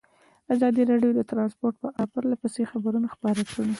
[0.53, 3.69] ازادي راډیو د ترانسپورټ په اړه پرله پسې خبرونه خپاره کړي.